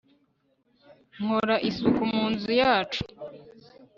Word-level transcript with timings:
nkora 1.21 1.55
isuku 1.69 2.01
mu 2.11 2.23
nzu 2.33 2.51
yacu 2.61 3.03